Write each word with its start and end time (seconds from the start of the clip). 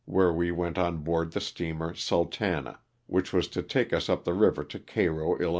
where 0.05 0.33
we 0.33 0.49
went 0.51 0.79
on 0.79 0.97
board 0.97 1.31
the 1.31 1.39
steamer 1.39 1.93
Sultana 1.93 2.79
*' 2.93 3.01
which 3.05 3.31
was 3.31 3.47
to 3.49 3.61
take 3.61 3.93
us 3.93 4.09
up 4.09 4.23
the 4.23 4.33
river 4.33 4.63
to 4.63 4.79
Cairo, 4.79 5.27
111. 5.33 5.49